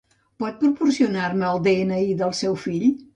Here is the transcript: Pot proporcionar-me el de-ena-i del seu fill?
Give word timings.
Pot 0.43 0.55
proporcionar-me 0.61 1.45
el 1.51 1.61
de-ena-i 1.67 2.09
del 2.23 2.33
seu 2.39 2.57
fill? 2.65 2.89